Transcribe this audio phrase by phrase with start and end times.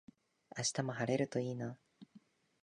[0.57, 1.77] 明日も晴れるといいな